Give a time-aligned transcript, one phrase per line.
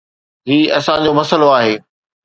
[0.47, 1.75] هي اسان جو مسئلو آهي.